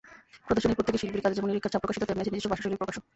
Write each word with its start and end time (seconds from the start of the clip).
প্রদর্শনীর 0.47 0.77
প্রত্যেক 0.77 0.95
শিল্পীর 1.01 1.23
কাজে 1.23 1.35
যেমন 1.37 1.49
নিরীক্ষার 1.51 1.73
ছাপ 1.73 1.81
প্রকাশিত, 1.83 2.03
তেমনি 2.07 2.21
আছে 2.23 2.33
নিজস্ব 2.33 2.51
ভাষা-শৈলীর 2.51 2.81
প্রকাশও। 2.81 3.01